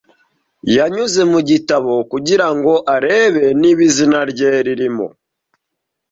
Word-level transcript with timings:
Yanyuze 0.75 1.21
mu 1.31 1.39
gitabo 1.49 1.93
kugira 2.11 2.47
ngo 2.55 2.73
arebe 2.95 3.45
niba 3.61 3.81
izina 3.89 4.19
rye 4.31 4.51
ririmo. 4.65 5.07